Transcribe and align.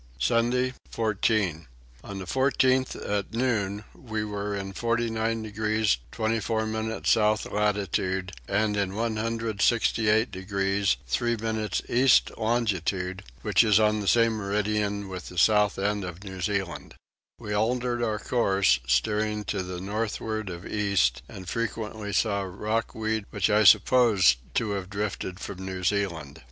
Sunday 0.17 0.73
14. 0.89 1.67
On 2.03 2.17
the 2.17 2.25
14th 2.25 2.95
at 3.07 3.35
noon 3.35 3.83
we 3.93 4.25
were 4.25 4.55
in 4.55 4.73
49 4.73 5.43
degrees 5.43 5.97
24 6.11 6.65
minutes 6.65 7.11
south 7.11 7.45
latitude 7.51 8.31
and 8.47 8.75
in 8.75 8.95
168 8.95 10.31
degrees 10.31 10.97
3 11.05 11.37
minutes 11.37 11.83
east 11.87 12.31
longitude, 12.35 13.23
which 13.43 13.63
is 13.63 13.79
on 13.79 13.99
the 13.99 14.07
same 14.07 14.33
meridian 14.37 15.07
with 15.07 15.29
the 15.29 15.37
south 15.37 15.77
end 15.77 16.03
of 16.03 16.23
New 16.23 16.41
Zealand. 16.41 16.95
We 17.37 17.53
altered 17.53 18.01
our 18.01 18.17
course, 18.17 18.79
steering 18.87 19.43
to 19.43 19.61
the 19.61 19.79
northward 19.79 20.49
of 20.49 20.65
east, 20.65 21.21
and 21.29 21.47
frequently 21.47 22.11
saw 22.11 22.41
rock 22.41 22.95
weed 22.95 23.25
which 23.29 23.51
I 23.51 23.63
supposed 23.65 24.37
to 24.55 24.71
have 24.71 24.89
drifted 24.89 25.39
from 25.39 25.63
New 25.63 25.83
Zealand. 25.83 26.39